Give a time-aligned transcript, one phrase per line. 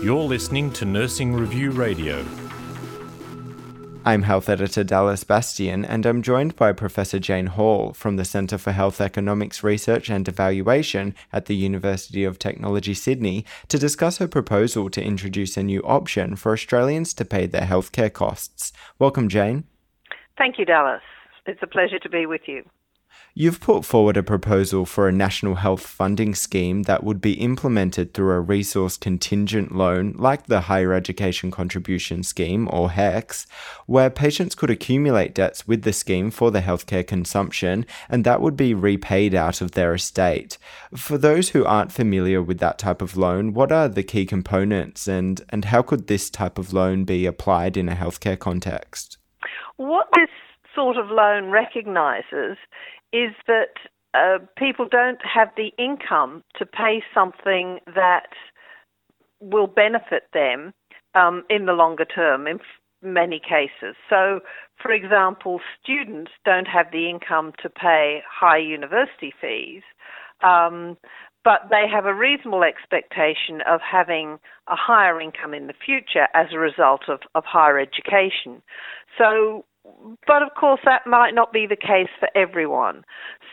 [0.00, 2.24] You're listening to Nursing Review Radio.
[4.04, 8.58] I'm Health Editor Dallas Bastian, and I'm joined by Professor Jane Hall from the Centre
[8.58, 14.28] for Health Economics Research and Evaluation at the University of Technology Sydney to discuss her
[14.28, 18.72] proposal to introduce a new option for Australians to pay their healthcare costs.
[19.00, 19.64] Welcome, Jane.
[20.38, 21.02] Thank you, Dallas.
[21.44, 22.62] It's a pleasure to be with you.
[23.40, 28.12] You've put forward a proposal for a national health funding scheme that would be implemented
[28.12, 33.46] through a resource contingent loan like the Higher Education Contribution Scheme, or HECS,
[33.86, 38.56] where patients could accumulate debts with the scheme for their healthcare consumption and that would
[38.56, 40.58] be repaid out of their estate.
[40.96, 45.06] For those who aren't familiar with that type of loan, what are the key components
[45.06, 49.18] and, and how could this type of loan be applied in a healthcare context?
[49.76, 50.28] What this
[50.74, 52.56] sort of loan recognises
[53.12, 53.74] is that
[54.14, 58.28] uh, people don't have the income to pay something that
[59.40, 60.72] will benefit them
[61.14, 62.66] um, in the longer term in f-
[63.02, 63.96] many cases.
[64.08, 64.40] So,
[64.80, 69.82] for example, students don't have the income to pay high university fees,
[70.42, 70.96] um,
[71.44, 76.48] but they have a reasonable expectation of having a higher income in the future as
[76.52, 78.62] a result of, of higher education.
[79.16, 79.64] So,
[80.26, 83.04] but of course, that might not be the case for everyone.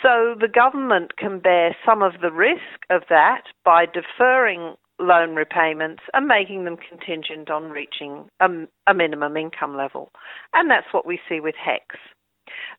[0.01, 6.03] So the government can bear some of the risk of that by deferring loan repayments
[6.13, 8.47] and making them contingent on reaching a,
[8.87, 10.09] a minimum income level.
[10.53, 11.97] And that's what we see with HECS.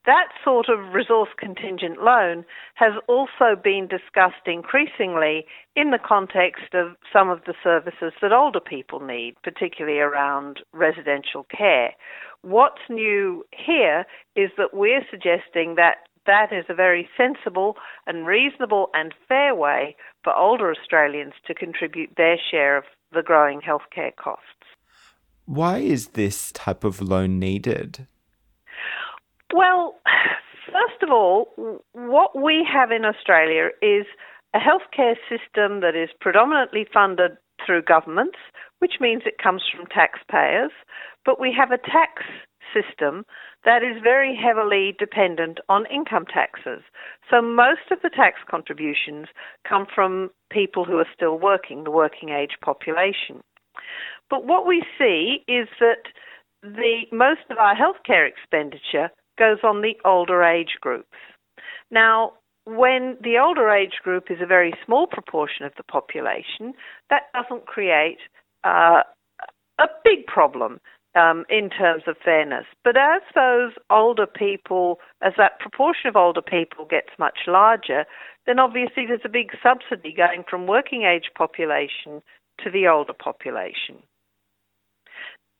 [0.06, 6.96] That sort of resource contingent loan has also been discussed increasingly in the context of
[7.12, 11.90] some of the services that older people need, particularly around residential care.
[12.42, 14.04] What's new here
[14.36, 15.96] is that we're suggesting that
[16.26, 22.10] that is a very sensible and reasonable and fair way for older Australians to contribute
[22.16, 24.42] their share of the growing healthcare costs.
[25.46, 28.06] Why is this type of loan needed?
[29.56, 29.94] Well,
[30.66, 31.48] first of all,
[31.94, 34.04] what we have in Australia is
[34.52, 38.36] a healthcare system that is predominantly funded through governments,
[38.80, 40.72] which means it comes from taxpayers,
[41.24, 42.22] but we have a tax
[42.74, 43.24] system
[43.64, 46.82] that is very heavily dependent on income taxes.
[47.30, 49.28] So most of the tax contributions
[49.66, 53.40] come from people who are still working, the working age population.
[54.28, 56.12] But what we see is that
[56.62, 59.08] the most of our healthcare expenditure
[59.38, 61.16] goes on the older age groups.
[61.90, 62.32] Now,
[62.64, 66.74] when the older age group is a very small proportion of the population,
[67.10, 68.18] that doesn't create
[68.64, 69.02] uh,
[69.78, 70.80] a big problem
[71.14, 72.66] um, in terms of fairness.
[72.84, 78.04] But as those older people, as that proportion of older people gets much larger,
[78.46, 82.22] then obviously there's a big subsidy going from working age population
[82.62, 83.96] to the older population.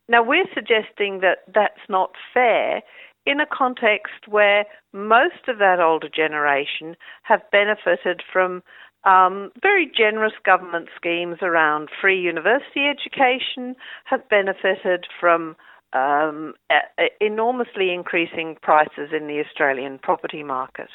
[0.09, 2.83] Now, we're suggesting that that's not fair
[3.27, 8.63] in a context where most of that older generation have benefited from
[9.05, 15.57] um, very generous government schemes around free university education, have benefited from
[15.93, 16.55] um,
[17.21, 20.89] enormously increasing prices in the Australian property market.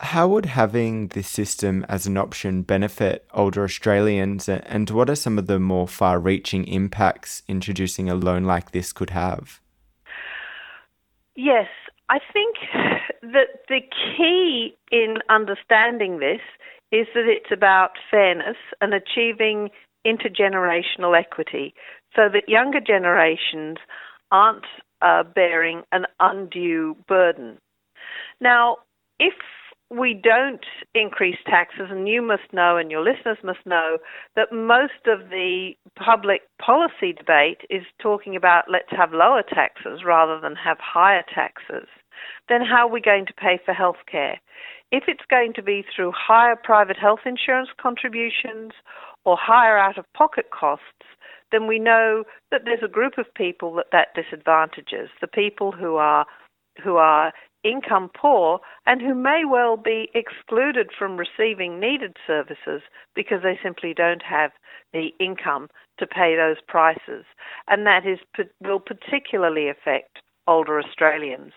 [0.00, 5.38] How would having this system as an option benefit older Australians, and what are some
[5.38, 9.60] of the more far reaching impacts introducing a loan like this could have?
[11.38, 11.68] Yes,
[12.08, 12.56] I think
[13.22, 13.78] that the
[14.16, 16.40] key in understanding this
[16.90, 19.70] is that it's about fairness and achieving
[20.04, 21.74] intergenerational equity
[22.16, 23.76] so that younger generations
[24.32, 24.64] aren't
[25.00, 27.58] uh, bearing an undue burden.
[28.40, 28.78] Now,
[29.20, 29.34] if
[29.90, 33.98] we don't increase taxes, and you must know, and your listeners must know,
[34.36, 40.38] that most of the public policy debate is talking about let's have lower taxes rather
[40.40, 41.88] than have higher taxes,
[42.48, 44.38] then how are we going to pay for health care?
[44.90, 48.72] If it's going to be through higher private health insurance contributions
[49.24, 50.84] or higher out of pocket costs,
[51.50, 55.96] then we know that there's a group of people that that disadvantages the people who
[55.96, 56.26] are
[56.82, 57.32] who are
[57.64, 62.82] income poor and who may well be excluded from receiving needed services
[63.14, 64.52] because they simply don't have
[64.92, 65.68] the income
[65.98, 67.24] to pay those prices.
[67.66, 68.18] And that is,
[68.60, 71.52] will particularly affect older Australians.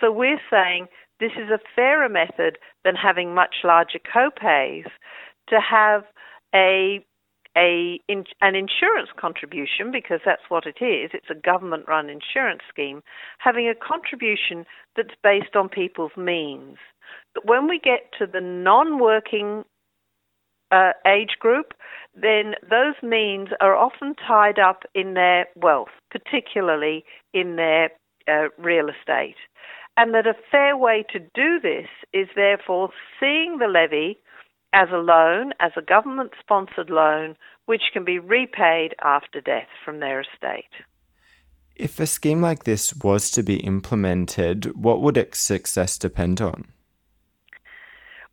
[0.00, 0.86] So we're saying
[1.20, 4.86] this is a fairer method than having much larger co-pays
[5.48, 6.04] to have
[6.54, 7.04] a
[7.56, 11.10] a in, an insurance contribution because that's what it is.
[11.14, 13.02] It's a government run insurance scheme
[13.38, 14.64] having a contribution
[14.96, 16.76] that's based on people's means.
[17.34, 19.64] But when we get to the non working
[20.70, 21.74] uh, age group,
[22.14, 27.90] then those means are often tied up in their wealth, particularly in their
[28.28, 29.36] uh, real estate.
[29.96, 32.90] And that a fair way to do this is therefore
[33.20, 34.18] seeing the levy
[34.74, 37.36] as a loan, as a government sponsored loan,
[37.66, 40.74] which can be repaid after death from their estate.
[41.76, 46.66] If a scheme like this was to be implemented, what would its success depend on?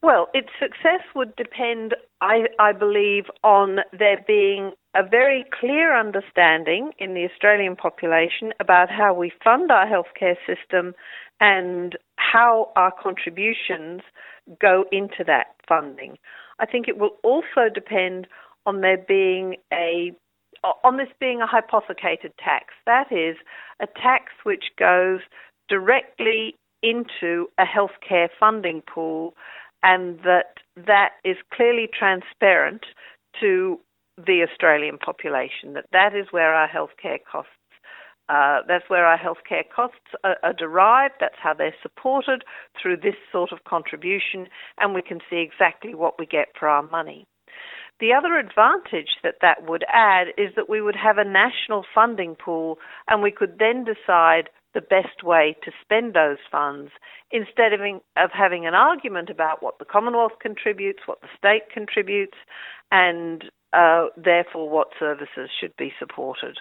[0.03, 6.91] Well, its success would depend, I, I, believe, on there being a very clear understanding
[6.97, 10.95] in the Australian population about how we fund our healthcare system
[11.41, 14.01] and how our contributions
[14.61, 16.17] go into that funding.
[16.59, 18.27] I think it will also depend
[18.65, 20.13] on there being a
[20.83, 22.67] on this being a hypothecated tax.
[22.85, 23.35] That is
[23.81, 25.21] a tax which goes
[25.67, 29.33] directly into a healthcare funding pool
[29.81, 32.85] and that that is clearly transparent
[33.39, 33.79] to
[34.17, 37.51] the Australian population, that that is where our healthcare costs
[38.31, 41.15] uh, that's where our healthcare costs are, are, derived.
[41.19, 42.45] That's how they're supported
[42.81, 44.47] through this sort of contribution,
[44.77, 47.27] and we can see exactly what we get for our money.
[47.99, 52.35] The other advantage that that would add is that we would have a national funding
[52.35, 52.79] pool,
[53.09, 56.91] and we could then decide the best way to spend those funds
[57.31, 61.69] instead of, in, of having an argument about what the Commonwealth contributes, what the state
[61.73, 62.37] contributes,
[62.91, 63.43] and
[63.73, 66.57] uh, therefore what services should be supported.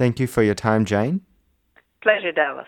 [0.00, 1.20] Thank you for your time, Jane.
[2.02, 2.66] Pleasure, Dallas.